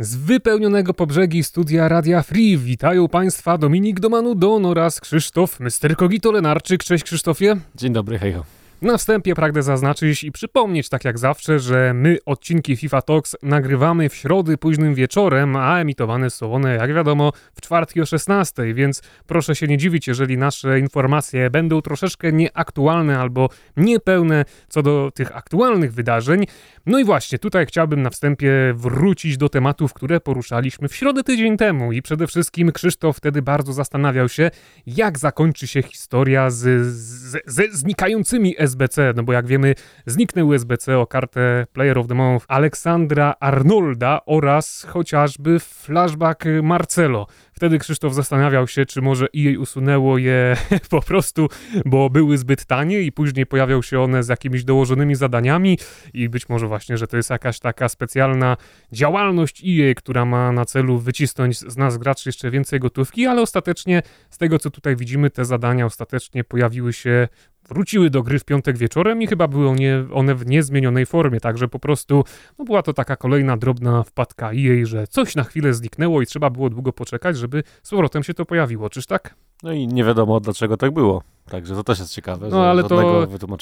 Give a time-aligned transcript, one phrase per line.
[0.00, 5.96] Z wypełnionego po brzegi studia Radia Free witają Państwa Dominik Domanu-Don oraz Krzysztof Mr.
[5.96, 6.84] Kogito Lenarczyk.
[6.84, 7.56] Cześć Krzysztofie.
[7.74, 8.59] Dzień dobry, hejho.
[8.82, 14.08] Na wstępie pragnę zaznaczyć i przypomnieć, tak jak zawsze, że my odcinki FIFA Talks nagrywamy
[14.08, 19.02] w środy późnym wieczorem, a emitowane są one, jak wiadomo, w czwartki o 16, więc
[19.26, 25.36] proszę się nie dziwić, jeżeli nasze informacje będą troszeczkę nieaktualne albo niepełne co do tych
[25.36, 26.44] aktualnych wydarzeń.
[26.86, 31.56] No i właśnie, tutaj chciałbym na wstępie wrócić do tematów, które poruszaliśmy w środę tydzień
[31.56, 34.50] temu i przede wszystkim Krzysztof wtedy bardzo zastanawiał się,
[34.86, 39.74] jak zakończy się historia z, z, ze znikającymi SBC, no bo jak wiemy,
[40.06, 47.26] zniknęły SBC o kartę Player of the Month Aleksandra Arnolda oraz chociażby flashback Marcelo.
[47.52, 50.56] Wtedy Krzysztof zastanawiał się, czy może EA usunęło je
[50.90, 51.48] po prostu,
[51.84, 55.78] bo były zbyt tanie i później pojawiał się one z jakimiś dołożonymi zadaniami
[56.14, 58.56] i być może właśnie, że to jest jakaś taka specjalna
[58.92, 64.02] działalność EA, która ma na celu wycisnąć z nas graczy jeszcze więcej gotówki, ale ostatecznie
[64.30, 67.28] z tego co tutaj widzimy, te zadania ostatecznie pojawiły się
[67.70, 69.76] wróciły do gry w piątek wieczorem i chyba były
[70.12, 72.24] one, w niezmienionej formie, także po prostu
[72.58, 76.50] no była to taka kolejna drobna wpadka jej, że coś na chwilę zniknęło i trzeba
[76.50, 79.34] było długo poczekać, żeby z powrotem się to pojawiło, czyż tak?
[79.62, 81.22] No i nie wiadomo dlaczego tak było.
[81.50, 82.48] Także to też jest ciekawe.
[82.50, 82.88] No ale to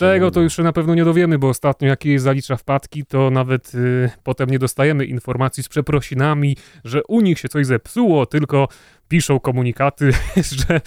[0.00, 4.10] tego to już na pewno nie dowiemy, bo ostatnio jak zalicza wpadki, to nawet y,
[4.22, 8.68] potem nie dostajemy informacji z przeprosinami, że u nich się coś zepsuło, tylko
[9.08, 10.10] piszą komunikaty,
[10.68, 10.80] że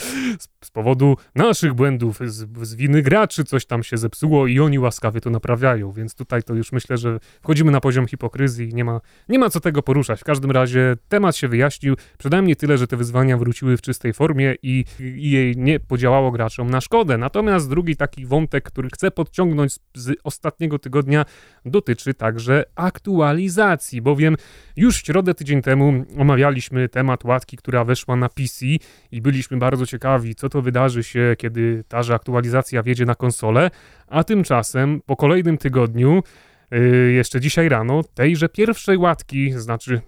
[0.63, 5.21] z powodu naszych błędów, z, z, winy graczy coś tam się zepsuło i oni łaskawie
[5.21, 9.01] to naprawiają, więc tutaj to już myślę, że wchodzimy na poziom hipokryzji i nie ma,
[9.29, 10.21] nie ma co tego poruszać.
[10.21, 14.55] W każdym razie temat się wyjaśnił, przynajmniej tyle, że te wyzwania wróciły w czystej formie
[14.63, 16.90] i, i jej nie podziałało graczom na szkodę.
[17.17, 21.25] Natomiast drugi taki wątek, który chcę podciągnąć z, ostatniego tygodnia,
[21.65, 24.35] dotyczy także aktualizacji, bowiem
[24.75, 28.65] już w środę tydzień temu omawialiśmy temat łatki, która weszła na PC
[29.11, 33.71] i byliśmy bardzo ciekawi, co to wydarzy się, kiedy ta aktualizacja wjedzie na konsolę,
[34.07, 36.23] a tymczasem po kolejnym tygodniu,
[36.71, 40.01] yy, jeszcze dzisiaj rano, tejże pierwszej łatki, znaczy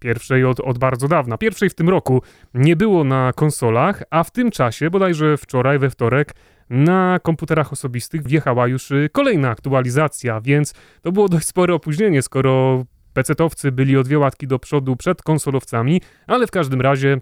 [0.00, 2.22] pierwszej od, od bardzo dawna, pierwszej w tym roku,
[2.54, 6.34] nie było na konsolach, a w tym czasie, bodajże wczoraj, we wtorek,
[6.70, 12.84] na komputerach osobistych wjechała już y, kolejna aktualizacja, więc to było dość spore opóźnienie, skoro
[13.14, 17.20] PC-towcy byli o dwie łatki do przodu przed konsolowcami, ale w każdym razie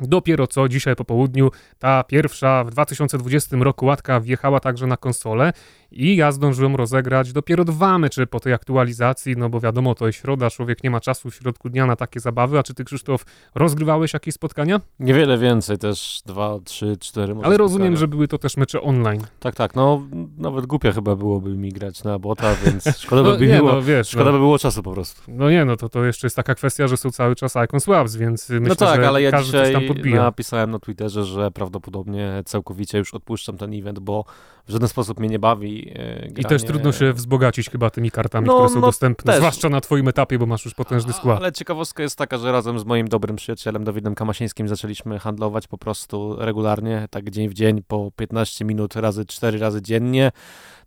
[0.00, 5.52] Dopiero co dzisiaj po południu ta pierwsza w 2020 roku łatka wjechała także na konsolę
[5.92, 10.18] i ja zdążyłem rozegrać dopiero dwa mecze po tej aktualizacji, no bo wiadomo, to jest
[10.18, 12.58] środa, człowiek nie ma czasu w środku dnia na takie zabawy.
[12.58, 14.80] A czy ty, Krzysztof, rozgrywałeś jakieś spotkania?
[15.00, 17.34] Niewiele więcej, też dwa, trzy, cztery.
[17.42, 19.20] Ale rozumiem, że były to też mecze online.
[19.40, 20.02] Tak, tak, no
[20.38, 23.82] nawet głupia chyba byłoby mi grać na bota, więc szkoda no, by, nie, było, no,
[23.82, 24.32] wiesz, szkoda no.
[24.32, 25.22] by było czasu po prostu.
[25.28, 28.16] No nie, no to, to jeszcze jest taka kwestia, że są cały czas Icon Swaps,
[28.16, 30.22] więc myślę, no tak, że ale ja każdy tam podbija.
[30.22, 34.24] napisałem na Twitterze, że prawdopodobnie całkowicie już odpuszczam ten event, bo
[34.68, 35.92] w żaden sposób mnie nie bawi.
[35.92, 36.32] Granie.
[36.38, 39.38] I też trudno się wzbogacić chyba tymi kartami, no, które są no, dostępne, też.
[39.40, 41.38] zwłaszcza na twoim etapie, bo masz już potężny skład.
[41.38, 45.78] Ale ciekawostka jest taka, że razem z moim dobrym przyjacielem Dawidem Kamasińskim zaczęliśmy handlować po
[45.78, 50.32] prostu regularnie, tak dzień w dzień, po 15 minut razy 4 razy dziennie.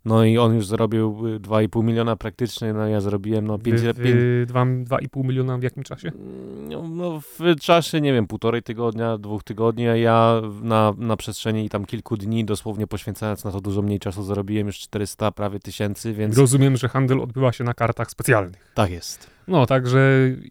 [0.06, 3.80] No i on już zarobił 2,5 miliona praktycznie, no ja zrobiłem no 5...
[3.80, 6.12] 2,5 miliona w jakim czasie?
[6.68, 11.68] No, no, w czasie, nie wiem, półtorej tygodnia, dwóch tygodni, a ja na, na przestrzeni
[11.68, 16.12] tam kilku dni, dosłownie poświęcając na to dużo mniej czasu, zarobiłem już 400 prawie tysięcy,
[16.12, 16.38] więc...
[16.38, 18.72] Rozumiem, że handel odbywa się na kartach specjalnych.
[18.74, 19.35] Tak jest.
[19.48, 19.98] No, także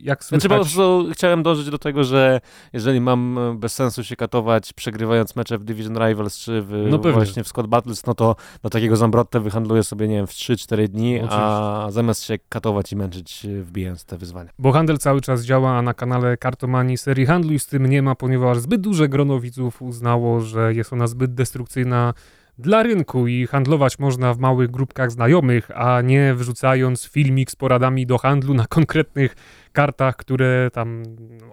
[0.02, 0.42] jak słychać...
[0.42, 2.42] Znaczy po prostu chciałem dążyć do tego, że
[2.74, 6.98] jeżeli mam e, bez sensu się katować, przegrywając mecze w Division Rivals czy w, no
[6.98, 10.88] właśnie w Squad Battles, no to do takiego Zambrotte wyhandluję sobie, nie wiem, w 3-4
[10.88, 11.40] dni, Oczywiście.
[11.42, 14.50] a zamiast się katować i męczyć, e, wbijając te wyzwania.
[14.60, 18.16] Bo handel cały czas działa na kanale Kartomanii serii handlu i z tym nie ma,
[18.16, 22.14] ponieważ zbyt duże grono widzów uznało, że jest ona zbyt destrukcyjna
[22.58, 28.06] dla rynku i handlować można w małych grupkach znajomych, a nie wrzucając filmik z poradami
[28.06, 29.36] do handlu na konkretnych
[29.76, 31.04] kartach, które tam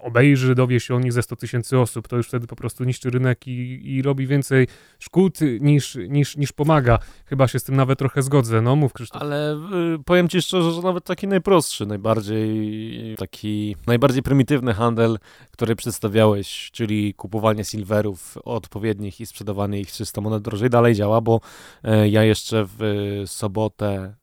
[0.02, 3.10] obejrzy, dowie się o nich ze 100 tysięcy osób, to już wtedy po prostu niszczy
[3.10, 4.66] rynek i, i robi więcej
[4.98, 6.98] szkód niż, niż, niż pomaga.
[7.24, 8.62] Chyba się z tym nawet trochę zgodzę.
[8.62, 9.22] No mów Krzysztof.
[9.22, 9.58] Ale y,
[10.04, 15.18] powiem ci szczerze, że nawet taki najprostszy, najbardziej taki, najbardziej prymitywny handel,
[15.50, 21.40] który przedstawiałeś, czyli kupowanie silverów odpowiednich i sprzedawanie ich 300 monet drożej, dalej działa, bo
[21.84, 22.82] y, ja jeszcze w
[23.26, 24.14] sobotę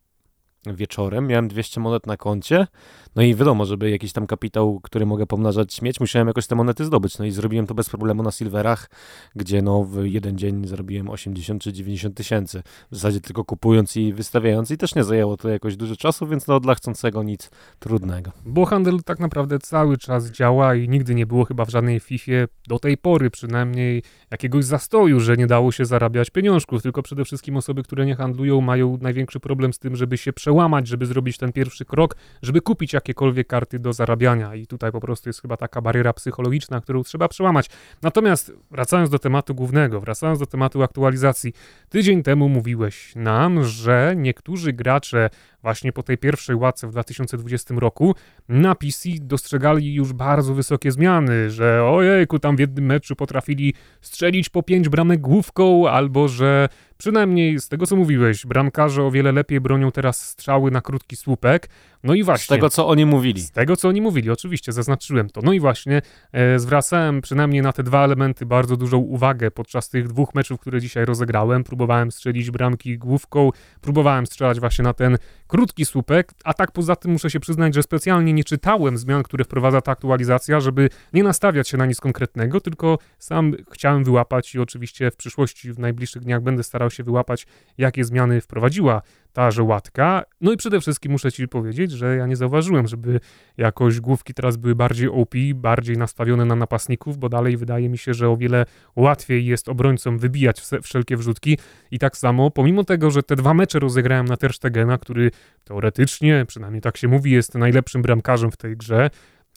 [0.65, 2.67] wieczorem, miałem 200 monet na koncie,
[3.15, 6.85] No i wiadomo, żeby jakiś tam kapitał, który mogę pomnażać, mieć, musiałem jakoś te monety
[6.85, 7.17] zdobyć.
[7.17, 8.89] No i zrobiłem to bez problemu na Silverach,
[9.35, 12.63] gdzie no w jeden dzień zrobiłem 80 czy 90 tysięcy.
[12.91, 16.47] W zasadzie tylko kupując i wystawiając i też nie zajęło to jakoś dużo czasu, więc
[16.47, 18.31] no dla chcącego nic trudnego.
[18.45, 22.31] Bo handel tak naprawdę cały czas działa i nigdy nie było chyba w żadnej FIFA
[22.67, 27.57] do tej pory przynajmniej jakiegoś zastoju, że nie dało się zarabiać pieniążków, tylko przede wszystkim
[27.57, 31.51] osoby, które nie handlują mają największy problem z tym, żeby się przełamać, żeby zrobić ten
[31.51, 35.81] pierwszy krok, żeby kupić jakiekolwiek karty do zarabiania i tutaj po prostu jest chyba taka
[35.81, 37.69] bariera psychologiczna, którą trzeba przełamać.
[38.01, 41.53] Natomiast wracając do tematu głównego, wracając do tematu aktualizacji,
[41.89, 45.29] tydzień temu mówiłeś nam, że niektórzy gracze
[45.63, 48.15] właśnie po tej pierwszej łatce w 2020 roku
[48.49, 54.49] na PC dostrzegali już bardzo wysokie zmiany, że ojejku, tam w jednym meczu potrafili strzelić
[54.49, 59.61] po pięć bramek główką, albo że przynajmniej z tego co mówiłeś, bramkarze o wiele lepiej
[59.61, 61.69] bronią teraz strzały na krótki słupek.
[62.03, 62.45] No i właśnie.
[62.45, 63.41] Z tego co oni mówili.
[63.41, 65.41] Z tego co oni mówili, oczywiście, zaznaczyłem to.
[65.41, 66.01] No i właśnie
[66.31, 70.81] e, zwracałem przynajmniej na te dwa elementy bardzo dużą uwagę podczas tych dwóch meczów, które
[70.81, 71.63] dzisiaj rozegrałem.
[71.63, 73.51] Próbowałem strzelić bramki główką,
[73.81, 75.17] próbowałem strzelać właśnie na ten
[75.47, 79.43] krótki słupek, a tak poza tym muszę się przyznać, że specjalnie nie czytałem zmian, które
[79.43, 84.59] wprowadza ta aktualizacja, żeby nie nastawiać się na nic konkretnego, tylko sam chciałem wyłapać i
[84.59, 87.47] oczywiście w przyszłości, w najbliższych dniach będę starał się wyłapać,
[87.77, 89.01] jakie zmiany wprowadziła
[89.33, 90.23] ta żołatka.
[90.41, 93.19] No i przede wszystkim muszę ci powiedzieć, że ja nie zauważyłem, żeby
[93.57, 98.13] jakoś główki teraz były bardziej OP, bardziej nastawione na napastników, bo dalej wydaje mi się,
[98.13, 98.65] że o wiele
[98.95, 101.57] łatwiej jest obrońcom wybijać wszelkie wrzutki
[101.91, 105.31] i tak samo, pomimo tego, że te dwa mecze rozegrałem na Terstegena, który
[105.63, 109.09] teoretycznie, przynajmniej tak się mówi, jest najlepszym bramkarzem w tej grze,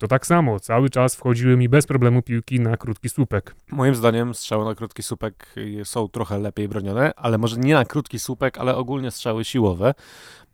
[0.03, 3.55] to tak samo, cały czas wchodziły mi bez problemu piłki na krótki słupek.
[3.71, 5.55] Moim zdaniem strzały na krótki słupek
[5.85, 9.95] są trochę lepiej bronione, ale może nie na krótki słupek, ale ogólnie strzały siłowe.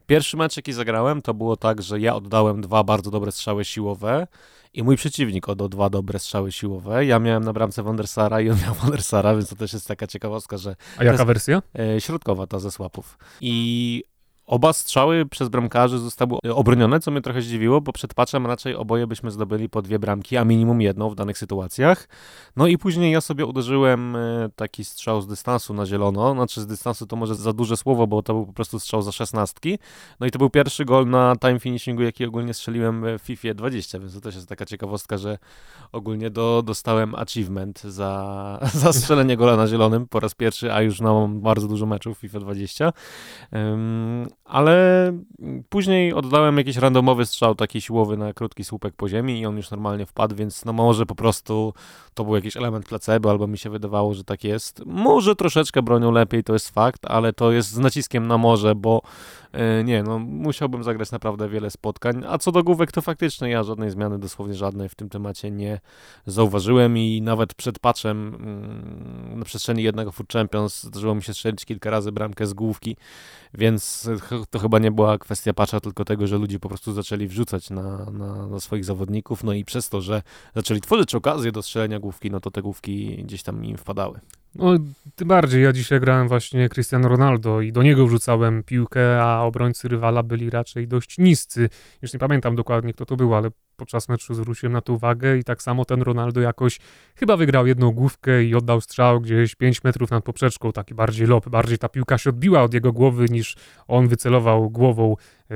[0.07, 4.27] Pierwszy mecz, jaki zagrałem, to było tak, że ja oddałem dwa bardzo dobre strzały siłowe
[4.75, 7.07] i mój przeciwnik oddał dwa dobre strzały siłowe.
[7.07, 10.59] Ja miałem na bramce Wandersara i on miał Wandersara, więc to też jest taka ciekawostka,
[10.59, 10.77] że...
[10.99, 11.63] A jaka wersja?
[11.79, 13.19] E, środkowa, ta ze słapów.
[13.41, 14.05] I
[14.49, 19.07] Oba strzały przez bramkarzy zostały obronione, co mnie trochę zdziwiło, bo przed patchem raczej oboje
[19.07, 22.09] byśmy zdobyli po dwie bramki, a minimum jedną w danych sytuacjach.
[22.57, 26.67] No i później ja sobie uderzyłem e, taki strzał z dystansu na zielono, znaczy z
[26.67, 29.79] dystansu to może za duże słowo, bo to był po prostu strzał za szesnastki.
[30.21, 33.99] No i to był pierwszy gol na time finishingu, jaki ogólnie strzeliłem w FIFA 20,
[33.99, 35.39] więc to też jest taka ciekawostka, że
[35.93, 41.01] ogólnie do, dostałem achievement za, za strzelenie gola na zielonym po raz pierwszy, a już
[41.01, 42.93] mam bardzo dużo meczów FIFA 20.
[43.53, 45.13] Um, ale
[45.69, 49.71] później oddałem jakiś randomowy strzał, taki siłowy na krótki słupek po ziemi i on już
[49.71, 51.75] normalnie wpadł, więc no może po prostu
[52.15, 54.83] to był jakiś element placebo, albo mi się wydawało, że tak jest.
[54.87, 59.03] Może troszeczkę bronią lepiej, to jest fakt, ale to jest z naciskiem na morze, bo
[59.53, 62.23] E, nie, no musiałbym zagrać naprawdę wiele spotkań.
[62.29, 65.81] A co do główek, to faktycznie ja żadnej zmiany, dosłownie żadnej w tym temacie nie
[66.27, 71.65] zauważyłem i nawet przed patchem mm, na przestrzeni jednego Food Champions zdarzyło mi się strzelić
[71.65, 72.97] kilka razy bramkę z główki,
[73.55, 74.11] więc
[74.51, 78.11] to chyba nie była kwestia patcha, tylko tego, że ludzie po prostu zaczęli wrzucać na,
[78.11, 80.23] na, na swoich zawodników, no i przez to, że
[80.55, 84.21] zaczęli tworzyć okazję do strzelenia główki, no to te główki gdzieś tam im wpadały.
[84.59, 84.73] No,
[85.15, 85.63] tym bardziej.
[85.63, 90.51] Ja dzisiaj grałem właśnie Cristiano Ronaldo i do niego wrzucałem piłkę, a obrońcy rywala byli
[90.51, 91.69] raczej dość niscy.
[92.03, 95.45] Już nie pamiętam dokładnie, kto to był, ale podczas meczu zwróciłem na to uwagę i
[95.45, 96.79] tak samo ten Ronaldo jakoś
[97.17, 101.49] chyba wygrał jedną główkę i oddał strzał gdzieś 5 metrów nad poprzeczką, taki bardziej lob,
[101.49, 103.57] bardziej ta piłka się odbiła od jego głowy niż
[103.89, 105.17] on wycelował głową
[105.51, 105.55] e,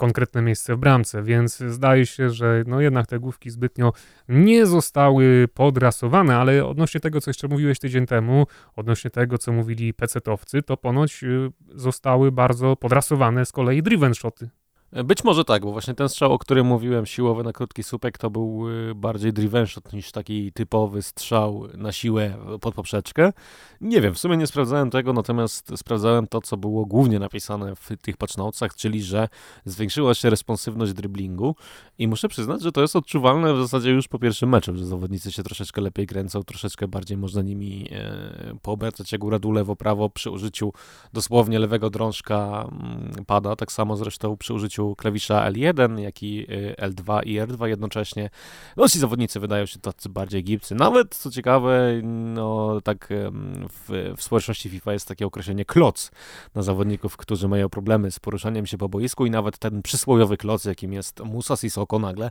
[0.00, 3.92] konkretne miejsce w bramce, więc zdaje się, że no jednak te główki zbytnio
[4.28, 8.46] nie zostały podrasowane, ale odnośnie tego, co jeszcze mówiłeś tydzień temu,
[8.76, 14.50] odnośnie tego, co mówili pecetowcy, to ponoć y, zostały bardzo podrasowane z kolei driven shoty.
[14.92, 18.30] Być może tak, bo właśnie ten strzał, o którym mówiłem, siłowy na krótki słupek, to
[18.30, 23.32] był y, bardziej driven shot niż taki typowy strzał na siłę pod poprzeczkę.
[23.80, 27.88] Nie wiem, w sumie nie sprawdzałem tego, natomiast sprawdzałem to, co było głównie napisane w
[28.02, 29.28] tych patchnotesach, czyli że
[29.64, 31.56] zwiększyła się responsywność driblingu
[31.98, 35.32] i muszę przyznać, że to jest odczuwalne w zasadzie już po pierwszym meczu, że zawodnicy
[35.32, 40.10] się troszeczkę lepiej kręcą, troszeczkę bardziej można nimi e, poobracać jak góra dół, lewo, prawo
[40.10, 40.72] przy użyciu
[41.12, 46.46] dosłownie lewego drążka mm, pada, tak samo zresztą przy użyciu użyciu klawisza L1, jak i
[46.50, 48.30] y, L2 i R2 jednocześnie.
[48.76, 50.74] No ci zawodnicy wydają się tacy bardziej gibcy.
[50.74, 53.08] Nawet, co ciekawe, no tak
[53.70, 56.10] w, w społeczności FIFA jest takie określenie kloc
[56.54, 60.64] na zawodników, którzy mają problemy z poruszaniem się po boisku i nawet ten przysłowiowy kloc,
[60.64, 62.30] jakim jest Musa Sissoko nagle,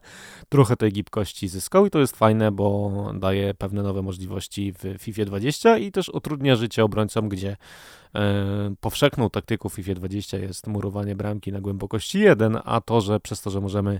[0.49, 5.25] trochę tej gibkości zyskał i to jest fajne, bo daje pewne nowe możliwości w FIFA
[5.25, 7.57] 20 i też utrudnia życie obrońcom, gdzie
[8.79, 13.41] powszechną taktyką w FIFA 20 jest murowanie bramki na głębokości 1, a to, że przez
[13.41, 13.99] to, że możemy e,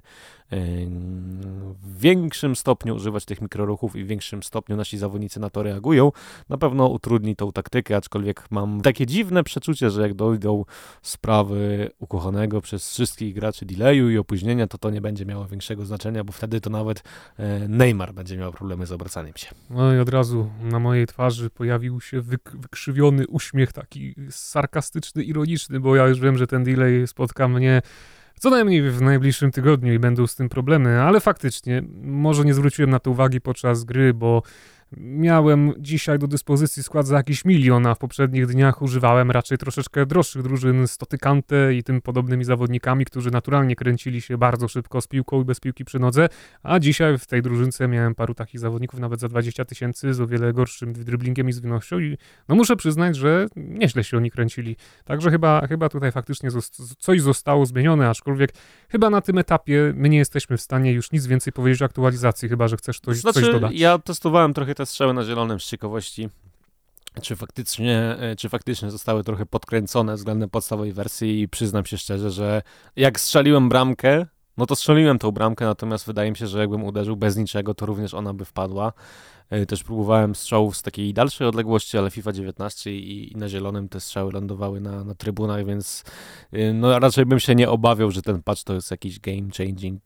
[1.84, 6.12] w większym stopniu używać tych mikroruchów i w większym stopniu nasi zawodnicy na to reagują,
[6.50, 10.66] na pewno utrudni tą taktykę, aczkolwiek mam takie dziwne przeczucie, że jak dojdą
[11.02, 16.24] sprawy ukochanego przez wszystkich graczy delayu i opóźnienia, to to nie będzie miało większego znaczenia,
[16.24, 17.04] bo wtedy to nawet
[17.38, 19.48] e, Neymar będzie miał problemy z obracaniem się.
[19.70, 23.99] No i od razu na mojej twarzy pojawił się wyk wykrzywiony uśmiech, taki
[24.30, 27.82] sarkastyczny, ironiczny, bo ja już wiem, że ten delay spotka mnie
[28.40, 32.90] co najmniej w najbliższym tygodniu i będą z tym problemy, ale faktycznie, może nie zwróciłem
[32.90, 34.44] na to uwagi podczas gry, bo
[34.98, 40.06] Miałem dzisiaj do dyspozycji skład za jakiś milion, a w poprzednich dniach używałem raczej troszeczkę
[40.06, 45.08] droższych drużyn z Totykante i tym podobnymi zawodnikami, którzy naturalnie kręcili się bardzo szybko z
[45.08, 46.30] piłką i bez piłki przy nodze,
[46.64, 50.28] a dzisiaj w tej drużynce miałem paru takich zawodników nawet za 20 tysięcy z o
[50.28, 52.18] wiele gorszym driblingiem i zwinnością i
[52.48, 54.76] no muszę przyznać, że nieźle się oni kręcili.
[55.06, 56.50] Także chyba, chyba tutaj faktycznie
[57.00, 58.54] coś zostało zmienione, aczkolwiek
[58.90, 62.50] chyba na tym etapie my nie jesteśmy w stanie już nic więcej powiedzieć o aktualizacji,
[62.50, 63.72] chyba że chcesz coś, znaczy, coś dodać.
[63.74, 66.30] Ja testowałem trochę te strzały na zielonym z ciekawości,
[67.22, 72.32] czy faktycznie, e, czy faktycznie zostały trochę podkręcone względem podstawowej wersji i przyznam się szczerze,
[72.32, 72.62] że
[72.96, 74.26] jak strzeliłem bramkę,
[74.58, 77.86] no to strzeliłem tą bramkę, natomiast wydaje mi się, że jakbym uderzył bez niczego, to
[77.86, 78.94] również ona by wpadła.
[79.50, 83.90] E, też próbowałem strzałów z takiej dalszej odległości, ale FIFA 19 i, i na zielonym
[83.90, 86.04] te strzały lądowały na, na trybunach, więc
[86.52, 90.02] e, no raczej bym się nie obawiał, że ten patch to jest jakiś game changing.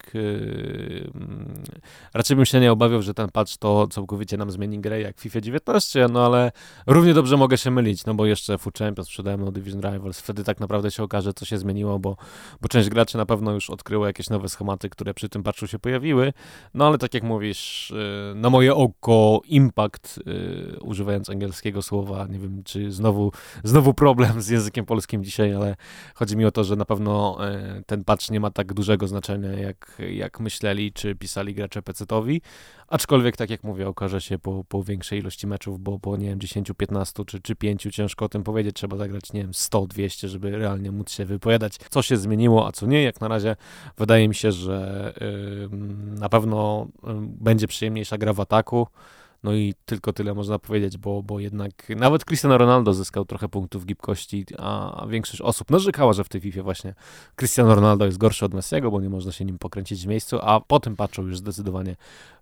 [2.14, 5.42] Raczej bym się nie obawiał, że ten patch to całkowicie nam zmieni grę jak FIFA
[5.42, 6.52] 19, no ale
[6.88, 10.44] równie dobrze mogę się mylić, no bo jeszcze Food Champions przede mną Division Rivals, wtedy
[10.44, 12.18] tak naprawdę się okaże, co się zmieniło, bo,
[12.62, 15.80] bo część graczy na pewno już odkryła jakieś nowe schematy, które przy tym patchu się
[15.80, 16.34] pojawiły,
[16.74, 17.94] no ale tak jak mówisz,
[18.36, 22.28] na moje oko impact, y, używając angielskiego słowa.
[22.30, 23.32] Nie wiem, czy znowu,
[23.64, 25.76] znowu problem z językiem polskim dzisiaj, ale
[26.16, 27.38] chodzi mi o to, że na pewno
[27.80, 32.42] y, ten patch nie ma tak dużego znaczenia, jak, jak myśleli, czy pisali gracze PC-towi.
[32.88, 36.40] Aczkolwiek, tak jak mówię, okaże się po, po większej ilości meczów, bo po, nie wiem,
[36.40, 38.76] 10, 15 czy, czy 5 ciężko o tym powiedzieć.
[38.76, 42.72] Trzeba zagrać, nie wiem, 100, 200, żeby realnie móc się wypowiadać, co się zmieniło, a
[42.72, 43.04] co nie.
[43.04, 43.56] Jak na razie
[43.98, 45.70] wydaje mi się, że yy,
[46.20, 48.88] na pewno yy, będzie przyjemniejsza gra w ataku.
[49.44, 53.86] No i tylko tyle można powiedzieć, bo, bo jednak nawet Cristiano Ronaldo zyskał trochę punktów
[53.86, 56.94] gibkości, a większość osób narzekała, że w tej FIFA właśnie
[57.36, 60.60] Cristiano Ronaldo jest gorszy od Messiego, bo nie można się nim pokręcić w miejscu, a
[60.60, 61.96] po tym patrzą już zdecydowanie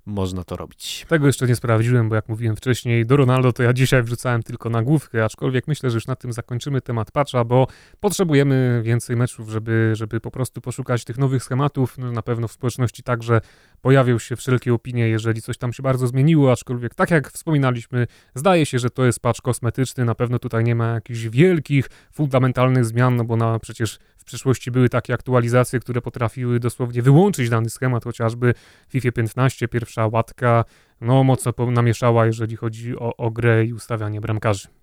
[0.06, 1.06] można to robić.
[1.10, 4.70] Tego jeszcze nie sprawdziłem, bo jak mówiłem wcześniej, do Ronaldo to ja dzisiaj wrzucałem tylko
[4.70, 7.68] nagłówkę, aczkolwiek myślę, że już na tym zakończymy temat patcha, bo
[8.00, 11.98] potrzebujemy więcej meczów, żeby, żeby po prostu poszukać tych nowych schematów.
[11.98, 13.42] No, na pewno w społeczności także
[13.82, 18.66] pojawią się wszelkie opinie, jeżeli coś tam się bardzo zmieniło, aczkolwiek tak jak wspominaliśmy, zdaje
[18.66, 23.16] się, że to jest patch kosmetyczny, na pewno tutaj nie ma jakichś wielkich, fundamentalnych zmian,
[23.16, 28.04] no bo na przecież w przyszłości były takie aktualizacje, które potrafiły dosłownie wyłączyć dany schemat,
[28.04, 28.54] chociażby
[28.90, 30.66] FIFA 15, pierwsza łatka,
[31.02, 34.81] no mocno namieszała, jeżeli chodzi o, o grę i ustawianie bramkarzy.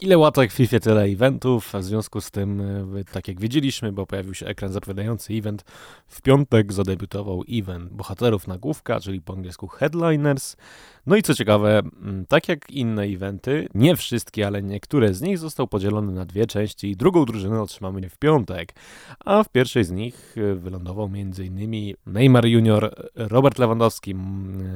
[0.00, 2.60] Ile łatek w FIFA, tyle eventów, w związku z tym,
[2.96, 5.64] e, tak jak wiedzieliśmy, bo pojawił się ekran zapowiadający event,
[6.06, 10.56] w piątek zadebiutował event bohaterów nagłówka, czyli po angielsku Headliners.
[11.06, 15.38] No i co ciekawe, mm, tak jak inne eventy, nie wszystkie, ale niektóre z nich
[15.38, 18.74] został podzielony na dwie części i drugą drużynę otrzymamy w piątek.
[19.24, 21.94] A w pierwszej z nich e, wylądował m.in.
[22.06, 24.14] Neymar Junior, Robert Lewandowski,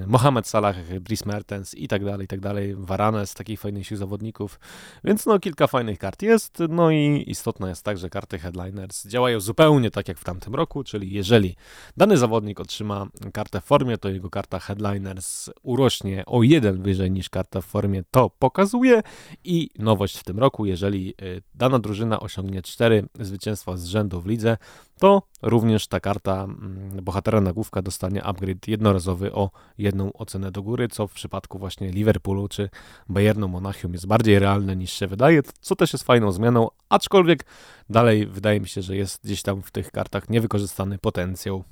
[0.06, 4.60] Mohamed Salah, Dries Mertens i tak dalej, i tak dalej, Varanes, takich fajniejszych zawodników.
[5.08, 9.40] Więc no kilka fajnych kart jest, no i istotne jest tak, że karty Headliners działają
[9.40, 11.56] zupełnie tak jak w tamtym roku, czyli jeżeli
[11.96, 17.30] dany zawodnik otrzyma kartę w formie, to jego karta Headliners urośnie o jeden wyżej niż
[17.30, 18.02] karta w formie.
[18.10, 19.02] To pokazuje.
[19.44, 24.26] I nowość w tym roku, jeżeli y, dana drużyna osiągnie cztery zwycięstwa z rzędu w
[24.26, 24.56] lidze,
[24.98, 30.88] to również ta karta mm, bohatera nagłówka dostanie upgrade jednorazowy o jedną ocenę do góry,
[30.88, 32.68] co w przypadku właśnie Liverpoolu czy
[33.08, 37.44] Bayernu Monachium jest bardziej realne niż się wydaje, co też jest fajną zmianą, aczkolwiek
[37.90, 41.64] dalej wydaje mi się, że jest gdzieś tam w tych kartach niewykorzystany potencjał.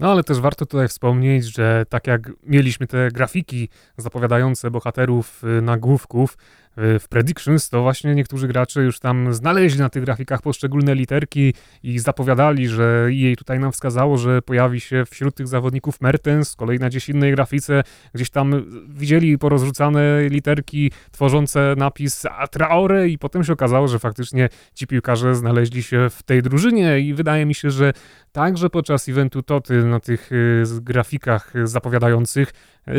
[0.00, 5.62] No ale też warto tutaj wspomnieć, że tak jak mieliśmy te grafiki zapowiadające bohaterów y,
[5.62, 6.36] nagłówków,
[6.76, 11.98] w Predictions, to właśnie niektórzy gracze już tam znaleźli na tych grafikach poszczególne literki i
[11.98, 16.78] zapowiadali, że jej tutaj nam wskazało, że pojawi się wśród tych zawodników Mertens, z kolei
[16.78, 17.82] na gdzieś innej grafice.
[18.14, 24.86] Gdzieś tam widzieli porozrzucane literki tworzące napis Traore i potem się okazało, że faktycznie ci
[24.86, 27.92] piłkarze znaleźli się w tej drużynie i wydaje mi się, że
[28.32, 32.52] także podczas eventu Toty na tych y, grafikach zapowiadających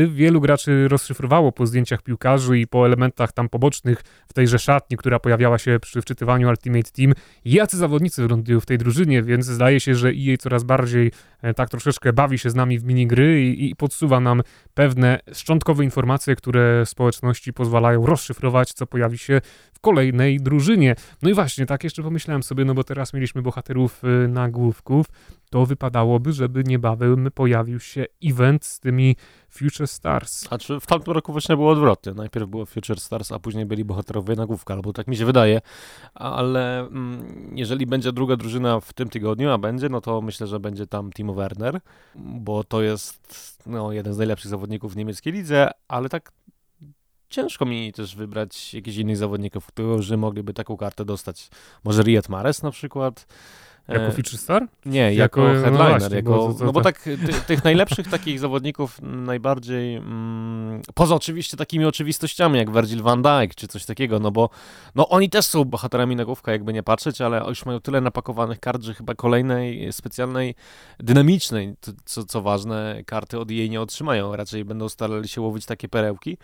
[0.07, 5.19] Wielu graczy rozszyfrowało po zdjęciach piłkarzy i po elementach tam pobocznych w tejże szatni, która
[5.19, 7.13] pojawiała się przy wczytywaniu Ultimate Team,
[7.45, 11.11] jacy zawodnicy wylądują w tej drużynie, więc zdaje się, że EA coraz bardziej
[11.41, 14.41] e, tak troszeczkę bawi się z nami w minigry i, i podsuwa nam
[14.73, 19.41] pewne szczątkowe informacje, które społeczności pozwalają rozszyfrować, co pojawi się
[19.73, 20.95] w kolejnej drużynie.
[21.21, 25.05] No i właśnie, tak jeszcze pomyślałem sobie, no bo teraz mieliśmy bohaterów y, nagłówków,
[25.49, 29.15] to wypadałoby, żeby niebawem pojawił się event z tymi
[29.51, 30.47] Future Stars.
[30.49, 32.13] A czy w tamtym roku właśnie było odwrotnie?
[32.13, 35.61] Najpierw było Future Stars, a później byli bohaterowie nagłówka, albo tak mi się wydaje.
[36.13, 40.59] Ale mm, jeżeli będzie druga drużyna w tym tygodniu, a będzie, no to myślę, że
[40.59, 41.79] będzie tam Timo Werner,
[42.15, 46.31] bo to jest no, jeden z najlepszych zawodników w niemieckiej lidze, ale tak
[47.31, 51.49] ciężko mi też wybrać jakichś innych zawodników, którzy mogliby taką kartę dostać.
[51.83, 53.27] Może Riyad Mares na przykład.
[53.87, 54.67] Jako e, feature star?
[54.85, 55.91] Nie, jako, jako no headliner.
[55.91, 59.95] No, właśnie, jako, bo to, to, no bo tak, ty, tych najlepszych takich zawodników najbardziej,
[59.95, 64.49] mm, poza oczywiście takimi oczywistościami jak Virgil van Dijk czy coś takiego, no bo
[64.95, 68.83] no oni też są bohaterami nagłówka, jakby nie patrzeć, ale już mają tyle napakowanych kart,
[68.83, 70.55] że chyba kolejnej specjalnej,
[70.99, 74.35] dynamicznej, co, co ważne, karty od jej nie otrzymają.
[74.35, 76.37] Raczej będą starali się łowić takie perełki.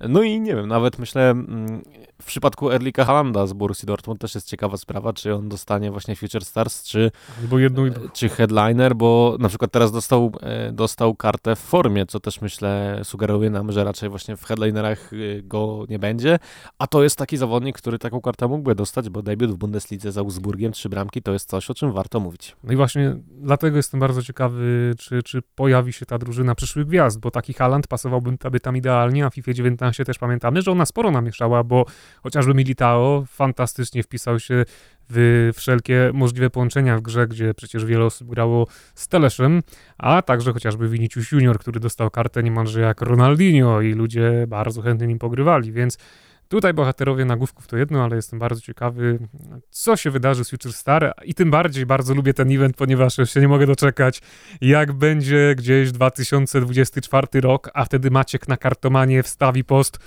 [0.00, 1.82] No i nie wiem, nawet myślę, mm,
[2.22, 6.16] w przypadku Erlika Halanda z Borussii Dortmund też jest ciekawa sprawa, czy on dostanie właśnie
[6.16, 7.10] Future Stars, czy,
[7.56, 12.40] jedną, czy headliner, bo na przykład teraz dostał, e, dostał kartę w formie, co też
[12.40, 16.38] myślę sugeruje nam, że raczej właśnie w headlinerach e, go nie będzie,
[16.78, 20.20] a to jest taki zawodnik, który taką kartę mógłby dostać, bo debiut w Bundeslidze za
[20.20, 22.56] Augsburgiem, trzy bramki, to jest coś, o czym warto mówić.
[22.64, 27.20] No i właśnie dlatego jestem bardzo ciekawy, czy, czy pojawi się ta drużyna przyszłych gwiazd,
[27.20, 31.64] bo taki Haland pasowałby tam idealnie, a FIFA 19 też pamiętamy, że ona sporo namieszała,
[31.64, 31.84] bo
[32.22, 34.64] chociażby Militao fantastycznie wpisał się
[35.10, 39.62] w wszelkie możliwe połączenia w grze, gdzie przecież wiele osób grało z Teleszem,
[39.98, 45.06] a także chociażby Vinicius Junior, który dostał kartę niemalże jak Ronaldinho i ludzie bardzo chętnie
[45.06, 45.98] nim pogrywali, więc
[46.48, 49.18] Tutaj bohaterowie nagłówków to jedno, ale jestem bardzo ciekawy,
[49.70, 53.40] co się wydarzy z Future Star i tym bardziej bardzo lubię ten event, ponieważ się
[53.40, 54.22] nie mogę doczekać,
[54.60, 59.98] jak będzie gdzieś 2024 rok, a wtedy Maciek na kartomanie wstawi post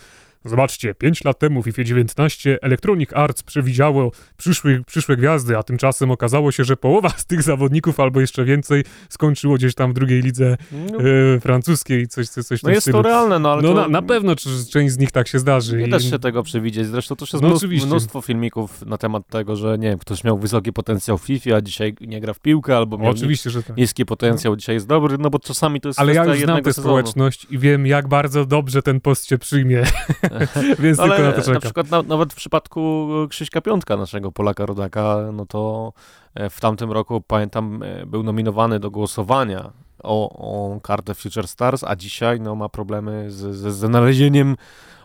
[0.46, 6.12] Zobaczcie, 5 lat temu w FIFA 19 Electronic Arts przewidziało przyszły, przyszłe gwiazdy, a tymczasem
[6.12, 10.22] okazało się, że połowa z tych zawodników albo jeszcze więcej skończyło gdzieś tam w drugiej
[10.22, 11.00] lidze no.
[11.36, 12.98] e, francuskiej, coś, coś, coś No jest stylu.
[12.98, 13.81] to realne, no ale No to...
[13.81, 14.36] na, na, pewno
[14.72, 15.77] część z nich tak się zdarzy.
[15.77, 15.89] Nie I...
[15.89, 19.78] da się tego przewidzieć, zresztą to jest no, mnóstwo, mnóstwo filmików na temat tego, że
[19.78, 22.97] nie wiem, ktoś miał wysoki potencjał w FIFA, a dzisiaj nie gra w piłkę, albo
[22.97, 23.78] miał oczywiście, że tak.
[23.78, 26.73] niski potencjał, dzisiaj jest dobry, no bo czasami to jest Ale ja już znam tę
[26.73, 29.84] społeczność i wiem, jak bardzo dobrze ten post się przyjmie.
[30.80, 31.54] Więc Ale tylko na to czekam.
[31.54, 35.94] Na przykład na, nawet w przypadku Krzyśka Piątka, naszego Polaka rodaka, no to
[36.36, 39.72] e, w tamtym roku, pamiętam, e, był nominowany do głosowania
[40.04, 40.30] o,
[40.76, 44.56] o kartę Future Stars, a dzisiaj no, ma problemy z, z, z znalezieniem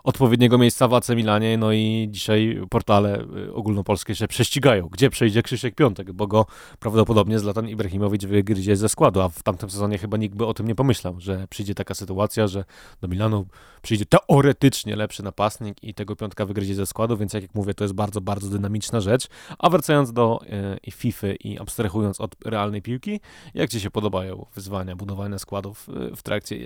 [0.04, 5.42] odpowiedniego miejsca w AC Milanie, no i dzisiaj portale y, ogólnopolskie się prześcigają, gdzie przejdzie
[5.42, 6.46] Krzysiek Piątek, bo go
[6.78, 10.68] prawdopodobnie Zlatan Ibrahimowicz wygryzie ze składu, a w tamtym sezonie chyba nikt by o tym
[10.68, 12.64] nie pomyślał, że przyjdzie taka sytuacja, że
[13.00, 13.46] do Milanu
[13.82, 17.94] przyjdzie teoretycznie lepszy napastnik i tego Piątka wygryzie ze składu, więc jak, mówię, to jest
[17.94, 19.28] bardzo, bardzo dynamiczna rzecz.
[19.58, 20.40] A wracając do
[20.86, 23.20] y, FIFA i abstrahując od realnej piłki,
[23.54, 26.56] jak Ci się podobają wyzwania budowania składów y, w trakcie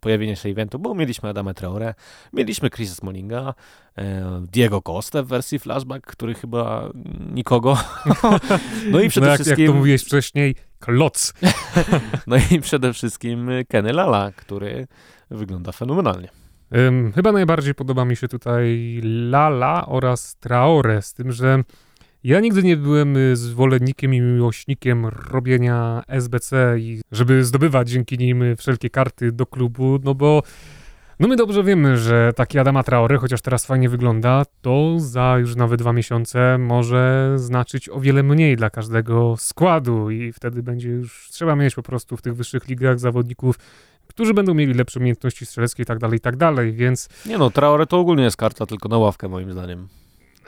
[0.00, 1.94] pojawienia się eventu, bo mieliśmy Adama Traore,
[2.32, 3.54] mieliśmy Chrisa Smallinga,
[3.98, 6.90] e, Diego Costa w wersji flashback, który chyba
[7.32, 7.78] nikogo.
[8.90, 9.64] No i przede no jak, wszystkim...
[9.64, 11.34] Jak to mówiłeś wcześniej, kloc.
[12.26, 14.86] no i przede wszystkim Kenny Lala, który
[15.30, 16.28] wygląda fenomenalnie.
[16.72, 21.64] Um, chyba najbardziej podoba mi się tutaj Lala oraz Traore, z tym, że
[22.24, 28.90] ja nigdy nie byłem zwolennikiem i miłośnikiem robienia SBC i żeby zdobywać dzięki nim wszelkie
[28.90, 30.42] karty do klubu, no bo
[31.20, 35.56] no my dobrze wiemy, że taki Adama Traore, chociaż teraz fajnie wygląda, to za już
[35.56, 41.28] nawet dwa miesiące może znaczyć o wiele mniej dla każdego składu i wtedy będzie już
[41.30, 43.58] trzeba mieć po prostu w tych wyższych ligach zawodników,
[44.06, 47.08] którzy będą mieli lepsze umiejętności strzeleckie i tak dalej, i tak dalej, więc...
[47.26, 49.88] Nie no, Traore to ogólnie jest karta tylko na ławkę moim zdaniem.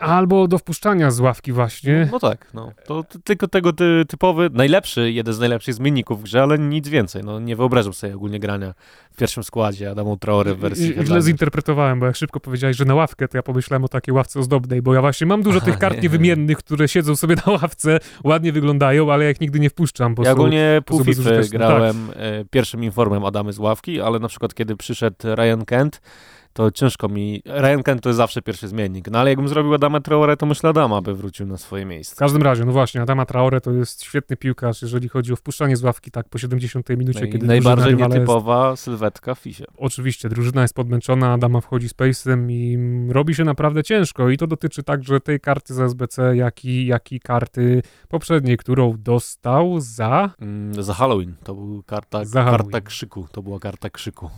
[0.01, 2.09] Albo do wpuszczania z ławki właśnie.
[2.13, 2.73] No, no tak, no.
[2.87, 7.25] To tylko tego ty, typowy, najlepszy, jeden z najlepszych zmienników w grze, ale nic więcej.
[7.25, 8.75] No nie wyobrażam sobie ogólnie grania
[9.13, 12.85] w pierwszym składzie Adamu Traore w wersji I, Źle zinterpretowałem, bo jak szybko powiedziałeś, że
[12.85, 15.79] na ławkę, to ja pomyślałem o takiej ławce ozdobnej, bo ja właśnie mam dużo tych
[15.79, 20.15] kart niewymiennych, które siedzą sobie na ławce, ładnie wyglądają, ale ja ich nigdy nie wpuszczam,
[20.15, 22.17] bo Ja są, ogólnie pół FIFA grałem tak.
[22.17, 26.01] E, pierwszym informem Adamy z ławki, ale na przykład kiedy przyszedł Ryan Kent,
[26.57, 27.43] to ciężko mi.
[27.47, 29.11] Ryan Kent to jest zawsze pierwszy zmiennik.
[29.11, 32.15] No ale jakbym zrobił Adama Traore, to myślę Adama by wrócił na swoje miejsce.
[32.15, 35.77] W każdym razie, no właśnie, Adama Traore to jest świetny piłkarz, jeżeli chodzi o wpuszczanie
[35.77, 38.83] z ławki tak po 70 minucie, no kiedy Najbardziej nietypowa jest...
[38.83, 39.65] sylwetka w FISie.
[39.77, 44.47] Oczywiście, drużyna jest podmęczona, Adama wchodzi z pacem i robi się naprawdę ciężko i to
[44.47, 50.31] dotyczy także tej karty z SBC, jak i, jak i karty poprzedniej, którą dostał za...
[50.41, 51.35] Mm, za Halloween.
[51.45, 53.27] To był karta, za karta krzyku.
[53.33, 54.31] To była karta krzyku.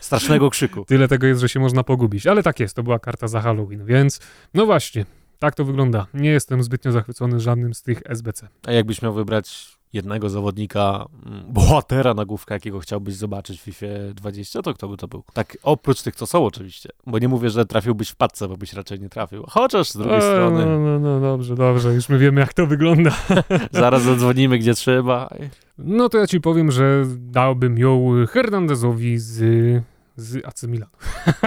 [0.00, 0.84] Strasznego krzyku.
[0.88, 2.26] Tyle tego jest, że się można pogubić.
[2.26, 4.20] Ale tak jest, to była karta za Halloween, więc
[4.54, 5.06] no właśnie,
[5.38, 6.06] tak to wygląda.
[6.14, 8.48] Nie jestem zbytnio zachwycony żadnym z tych SBC.
[8.66, 13.86] A jakbyś miał wybrać jednego zawodnika, mm, bohatera na główkę, jakiego chciałbyś zobaczyć w FIFA
[14.14, 15.24] 20, to kto by to był?
[15.32, 16.88] Tak, oprócz tych, co są oczywiście.
[17.06, 19.44] Bo nie mówię, że trafiłbyś w padce, bo byś raczej nie trafił.
[19.48, 20.66] Chociaż z drugiej e, strony...
[20.66, 23.10] No, no, no, dobrze, dobrze, już my wiemy, jak to wygląda.
[23.72, 25.28] Zaraz zadzwonimy, gdzie trzeba.
[25.78, 29.42] No to ja ci powiem, że dałbym ją Hernandezowi z
[30.16, 30.88] z AC Milan.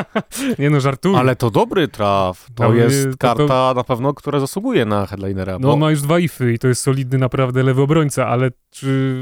[0.60, 1.17] nie no, żartuję.
[1.17, 2.47] Ale to dobry traf.
[2.56, 3.73] To, jest to, karta to...
[3.75, 5.60] na pewno, która zasługuje na headlinera.
[5.60, 5.78] No bo...
[5.78, 9.15] ma już dwa ify i to jest solidny naprawdę lewy obrońca, ale czy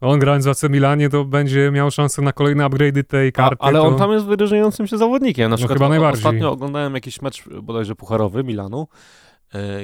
[0.00, 3.56] on grając w AC Milanie to będzie miał szansę na kolejne upgrade'y tej karty.
[3.60, 3.86] A, ale to...
[3.86, 5.44] on tam jest wyróżniającym się zawodnikiem.
[5.44, 6.24] Na no przykład chyba najbardziej.
[6.24, 8.88] ostatnio oglądałem jakiś mecz bodajże pucharowy Milanu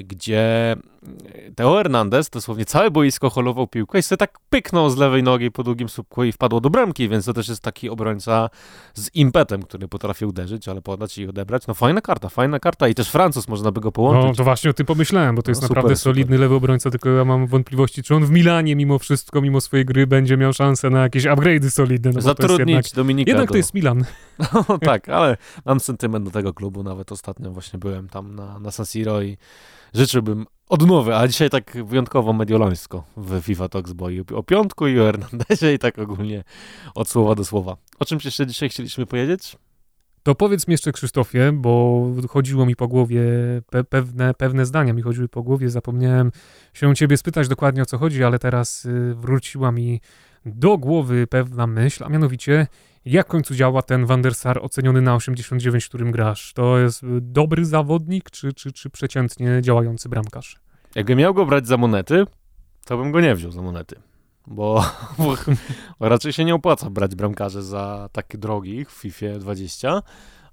[0.04, 0.76] gdzie
[1.56, 5.62] Teo Hernandez dosłownie całe boisko holował piłkę i sobie tak pyknął z lewej nogi po
[5.62, 8.50] długim słupku i wpadło do bramki, więc to też jest taki obrońca
[8.94, 11.66] z impetem, który potrafi uderzyć, ale podać i odebrać.
[11.66, 14.28] No fajna karta, fajna karta i też Francuz można by go połączyć.
[14.28, 16.14] No to właśnie o tym pomyślałem, bo to jest no, naprawdę super.
[16.14, 19.86] solidny lewy obrońca, tylko ja mam wątpliwości, czy on w Milanie mimo wszystko, mimo swojej
[19.86, 22.10] gry będzie miał szansę na jakieś upgrade'y solidne.
[22.14, 23.30] No Zatrudnić jednak, Dominika.
[23.30, 23.52] Jednak do...
[23.52, 24.04] to jest Milan.
[24.68, 28.70] No tak, ale mam sentyment do tego klubu, nawet ostatnio właśnie byłem tam na, na
[28.70, 29.36] San Siro i
[29.94, 35.00] życzyłbym odnowy, a dzisiaj tak wyjątkowo mediolońsko w FIFA Talks, bo i o piątku i
[35.00, 36.44] o Hernandezie i tak ogólnie
[36.94, 37.76] od słowa do słowa.
[37.98, 39.56] O czymś jeszcze dzisiaj chcieliśmy powiedzieć?
[40.22, 43.22] To powiedz mi jeszcze, Krzysztofie, bo chodziło mi po głowie
[43.70, 46.32] pe pewne, pewne zdania, mi chodziły po głowie, zapomniałem
[46.72, 50.00] się ciebie spytać dokładnie o co chodzi, ale teraz y, wróciła mi
[50.46, 52.66] do głowy pewna myśl, a mianowicie
[53.04, 56.52] jak w końcu działa ten Van der Sar oceniony na 89, którym grasz?
[56.52, 60.56] To jest dobry zawodnik, czy, czy, czy przeciętnie działający bramkarz?
[60.94, 62.24] Jakbym miał go brać za monety,
[62.84, 63.96] to bym go nie wziął za monety.
[64.46, 64.84] Bo,
[65.18, 65.34] bo,
[66.00, 70.02] bo raczej się nie opłaca brać bramkarzy za takie drogich w FIFA 20,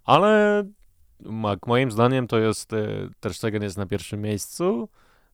[0.04, 0.64] ale
[1.68, 4.90] moim zdaniem to jest, e, Ter Stegen jest na pierwszym miejscu,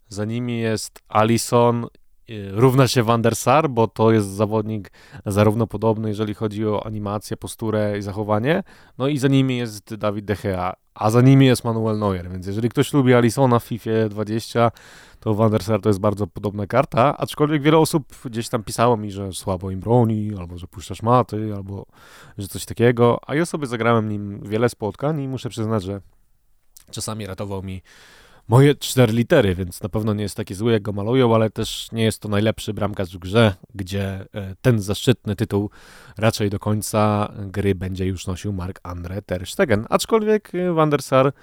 [0.09, 2.06] za nimi jest Alison Y,
[2.51, 4.91] równa się Van der Sar, bo to jest zawodnik
[5.25, 8.63] zarówno podobny, jeżeli chodzi o animację, posturę i zachowanie,
[8.97, 12.47] no i za nimi jest Dawid De Gea, a za nimi jest Manuel Neuer, więc
[12.47, 14.71] jeżeli ktoś lubi Alisona w FIFA 20,
[15.19, 18.97] to Van der Sar to jest bardzo podobna karta, aczkolwiek wiele osób gdzieś tam pisało
[18.97, 21.85] mi, że słabo im broni, albo że puszczasz maty, albo
[22.37, 26.01] że coś takiego, a ja sobie zagrałem nim wiele spotkań i muszę przyznać, że
[26.91, 27.81] czasami ratował mi
[28.47, 31.91] moje cztery litery, więc na pewno nie jest taki zły, jak go malują, ale też
[31.91, 35.69] nie jest to najlepszy bramkarz w grze, gdzie e, ten zaszczytny tytuł
[36.17, 39.85] raczej do końca gry będzie już nosił Mark Andre Ter Stegen.
[39.89, 41.33] Aczkolwiek e, Van Sar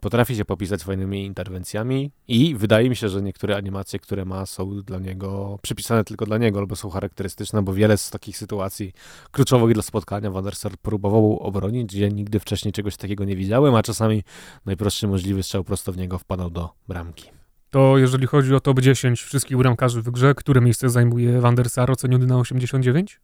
[0.00, 4.82] potrafi się popisać fajnymi interwencjami i wydaje mi się, że niektóre animacje, które ma, są
[4.82, 8.92] dla niego przypisane tylko dla niego, albo są charakterystyczne, bo wiele z takich sytuacji
[9.30, 13.74] kluczowych dla spotkania Van der Sar próbował obronić, gdzie nigdy wcześniej czegoś takiego nie widziałem,
[13.74, 14.22] a czasami
[14.66, 17.30] najprostszy możliwy strzał prosto w niego wpadał do bramki.
[17.70, 21.70] To jeżeli chodzi o top 10 wszystkich bramkarzy w grze, które miejsce zajmuje Van der
[21.70, 23.20] Sar oceniony na 89?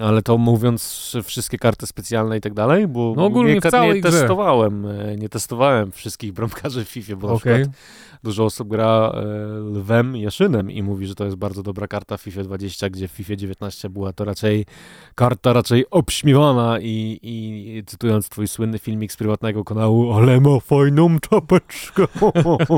[0.00, 3.94] Ale to mówiąc wszystkie karty specjalne i tak dalej, bo no ogólnie nie, w całej
[3.94, 7.52] nie testowałem, e, nie testowałem wszystkich bramkarzy w FIFA, bo okay.
[7.52, 7.78] na przykład
[8.22, 9.24] dużo osób gra e,
[9.58, 13.10] Lwem Jaszynem i mówi, że to jest bardzo dobra karta w FIFA 20, gdzie w
[13.10, 14.66] FIFA 19 była to raczej
[15.14, 21.20] karta raczej obśmiewana i, i cytując twój słynny filmik z prywatnego kanału, ale ma fajną
[21.20, 22.06] czapeczkę.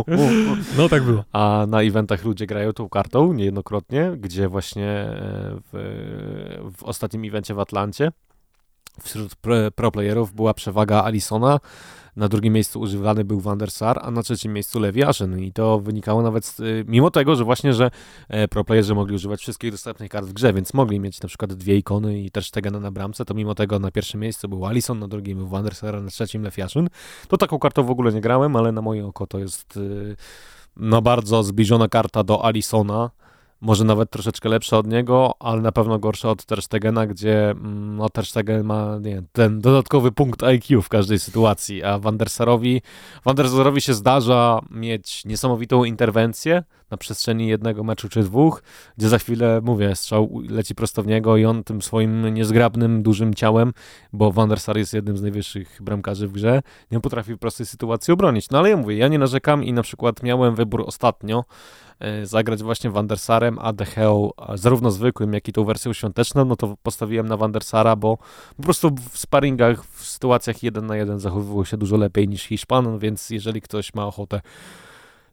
[0.79, 1.25] no tak było.
[1.33, 7.55] A na eventach ludzie grają tą kartą niejednokrotnie, gdzie właśnie e, w, w ostatnim evencie
[7.55, 8.13] w Atlancie.
[9.03, 9.35] Wśród
[9.75, 11.61] pro playerów była przewaga Alisona,
[12.17, 15.39] na drugim miejscu używany był Van der Sar, a na trzecim miejscu Levi Ashen.
[15.39, 17.91] I to wynikało nawet, z, y, mimo tego, że właśnie, że
[18.29, 21.53] e, pro playerzy mogli używać wszystkich dostępnych kart w grze, więc mogli mieć na przykład
[21.53, 24.99] dwie ikony i też Stegana na bramce, to mimo tego na pierwszym miejscu był Alison,
[24.99, 26.89] na drugim był Van der Sar, a na trzecim Levi Ashen.
[27.29, 30.17] To taką kartą w ogóle nie grałem, ale na moje oko to jest y,
[30.77, 33.11] no bardzo zbliżona karta do Alisona,
[33.61, 38.09] może nawet troszeczkę lepsza od niego, ale na pewno gorsza od Terstegena, gdzie mm, no,
[38.65, 42.31] ma nie, ten dodatkowy punkt IQ w każdej sytuacji, a Van der
[43.25, 43.37] Van
[43.81, 48.63] się zdarza mieć niesamowitą interwencję, na przestrzeni jednego meczu czy dwóch,
[48.99, 53.35] gdzie za chwilę, mówię, strzał leci prosto w niego i on tym swoim niezgrabnym, dużym
[53.35, 53.73] ciałem,
[54.13, 57.67] bo Van der Sar jest jednym z najwyższych bramkarzy w grze, nie potrafi w prostej
[57.67, 58.51] sytuacji obronić.
[58.51, 61.45] No ale ja mówię, ja nie narzekam i na przykład miałem wybór ostatnio,
[62.01, 66.57] E, zagrać właśnie Wandersarem, a De Gea zarówno zwykłym, jak i tą wersją świąteczną, no
[66.57, 68.19] to postawiłem na Wandersara, bo
[68.57, 72.99] po prostu w sparingach, w sytuacjach jeden na jeden zachowywał się dużo lepiej niż Hiszpan,
[72.99, 74.41] więc jeżeli ktoś ma ochotę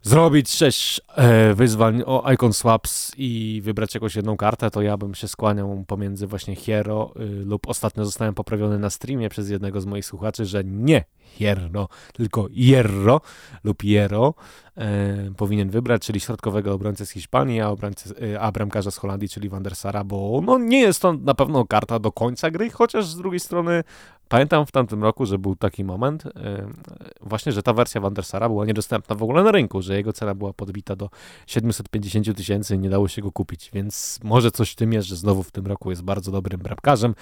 [0.08, 5.16] zrobić sześć e, wyzwań o icon swaps i wybrać jakąś jedną kartę, to ja bym
[5.16, 9.86] się skłaniał pomiędzy właśnie Hero y, lub ostatnio zostałem poprawiony na streamie przez jednego z
[9.86, 13.22] moich słuchaczy, że nie Hierro, tylko Hierro
[13.64, 14.34] lub Hierro
[14.78, 19.30] e, powinien wybrać, czyli środkowego obrońcę z Hiszpanii, a, obrońcę, e, a bramkarza z Holandii,
[19.30, 22.70] czyli Van der Sara, bo no, nie jest to na pewno karta do końca gry,
[22.70, 23.84] chociaż z drugiej strony
[24.30, 26.32] Pamiętam w tamtym roku, że był taki moment, yy,
[27.22, 30.54] właśnie, że ta wersja Wandersara była niedostępna w ogóle na rynku, że jego cena była
[30.54, 31.10] podbita do
[31.48, 35.16] 750 tysięcy i nie dało się go kupić, więc może coś w tym jest, że
[35.16, 37.16] znowu w tym roku jest bardzo dobrym bramkarzem,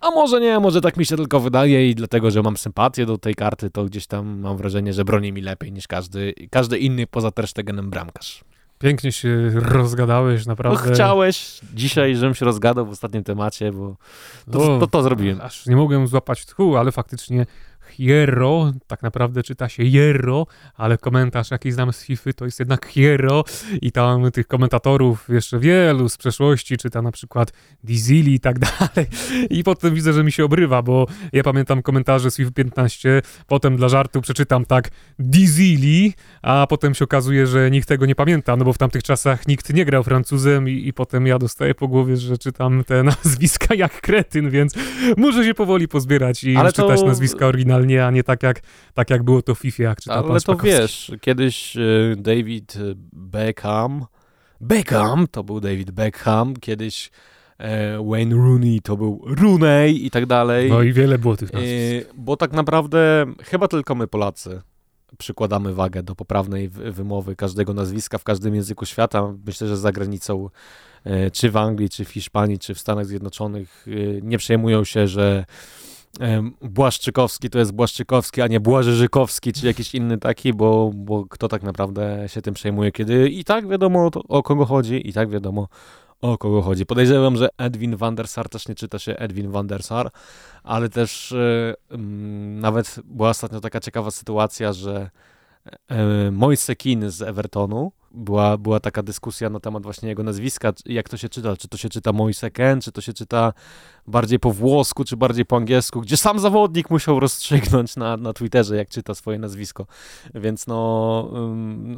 [0.00, 3.18] a może nie, może tak mi się tylko wydaje i dlatego, że mam sympatię do
[3.18, 7.06] tej karty, to gdzieś tam mam wrażenie, że broni mi lepiej niż każdy, każdy inny
[7.06, 8.44] poza Terstegenem bramkarz.
[8.82, 10.88] Pięknie się rozgadałeś, naprawdę.
[10.88, 13.96] No, chciałeś dzisiaj, żebym się rozgadał w ostatnim temacie, bo
[14.52, 15.40] to, to, to, to zrobiłem.
[15.40, 17.46] Aż nie mogłem złapać tchu, ale faktycznie
[17.92, 22.86] Hierro, tak naprawdę czyta się Hierro, ale komentarz jaki znam z FIFA to jest jednak
[22.86, 23.44] Hierro.
[23.82, 27.52] I tam tych komentatorów jeszcze wielu z przeszłości czyta na przykład
[27.84, 29.06] Dizili i tak dalej.
[29.50, 33.76] I potem widzę, że mi się obrywa, bo ja pamiętam komentarze z FIFA 15, potem
[33.76, 38.64] dla żartu przeczytam tak Dizili, a potem się okazuje, że nikt tego nie pamięta, no
[38.64, 42.16] bo w tamtych czasach nikt nie grał Francuzem i, i potem ja dostaję po głowie,
[42.16, 44.74] że czytam te nazwiska jak kretyn, więc
[45.16, 47.06] muszę się powoli pozbierać i ale czytać to...
[47.06, 48.60] nazwiska oryginalne a nie tak jak,
[48.94, 52.74] tak jak było to w FIFA, czyta Ale to wiesz, kiedyś y, David
[53.12, 54.06] Beckham,
[54.60, 57.10] Beckham to był David Beckham, kiedyś
[57.58, 60.70] e, Wayne Rooney to był Rooney i tak dalej.
[60.70, 62.14] No i wiele było tych nazwisk.
[62.14, 64.62] Bo tak naprawdę chyba tylko my Polacy
[65.18, 69.34] przykładamy wagę do poprawnej wymowy każdego nazwiska w każdym języku świata.
[69.46, 70.48] Myślę, że za granicą
[71.04, 73.90] e, czy w Anglii, czy w Hiszpanii, czy w Stanach Zjednoczonych e,
[74.22, 75.44] nie przejmują się, że
[76.62, 81.62] Błaszczykowski to jest Błaszczykowski, a nie Błażyżykowski, czy jakiś inny taki, bo, bo kto tak
[81.62, 85.68] naprawdę się tym przejmuje, kiedy i tak wiadomo o, kogo chodzi, i tak wiadomo
[86.20, 86.86] o kogo chodzi.
[86.86, 90.10] Podejrzewam, że Edwin van der Sar też nie czyta się Edwin van der Sar,
[90.62, 91.34] ale też
[91.90, 91.98] yy,
[92.60, 95.10] nawet była ostatnio taka ciekawa sytuacja, że
[95.90, 95.96] yy,
[96.32, 101.16] Moise Keane z Evertonu była, była taka dyskusja na temat właśnie jego nazwiska, jak to
[101.16, 103.52] się czyta, czy to się czyta Moise Ken, czy to się czyta
[104.06, 108.76] bardziej po włosku, czy bardziej po angielsku, gdzie sam zawodnik musiał rozstrzygnąć na, na Twitterze,
[108.76, 109.86] jak czyta swoje nazwisko.
[110.34, 111.30] Więc no,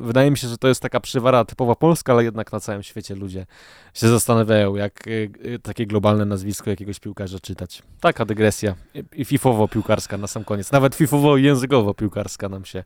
[0.00, 3.14] wydaje mi się, że to jest taka przywara typowa polska, ale jednak na całym świecie
[3.14, 3.46] ludzie
[3.94, 7.82] się zastanawiają, jak y, y, takie globalne nazwisko jakiegoś piłkarza czytać.
[8.00, 8.74] Taka dygresja
[9.12, 10.72] i fifowo-piłkarska na sam koniec.
[10.72, 12.84] Nawet fifowo-językowo-piłkarska nam się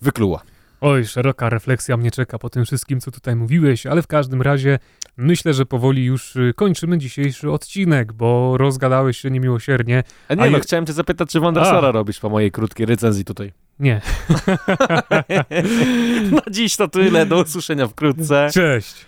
[0.00, 0.42] wykluła.
[0.80, 4.78] Oj, szeroka refleksja mnie czeka po tym wszystkim, co tutaj mówiłeś, ale w każdym razie
[5.16, 10.02] myślę, że powoli już y, kończymy dzisiejszy odcinek, bo rozgadałeś się niemiłosiernie.
[10.28, 10.62] A nie, a no, je...
[10.62, 13.52] chciałem cię zapytać, czy Wandersara robisz po mojej krótkiej recenzji tutaj.
[13.80, 14.00] Nie.
[16.32, 18.50] Na dziś to tyle, do usłyszenia wkrótce.
[18.52, 19.06] Cześć.